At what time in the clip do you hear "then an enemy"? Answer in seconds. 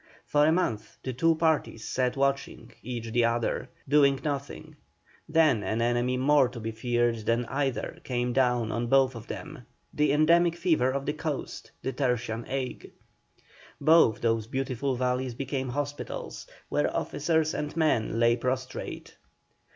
5.29-6.17